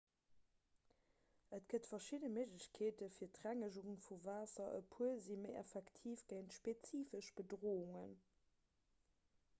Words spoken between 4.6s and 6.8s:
e puer si méi effektiv géint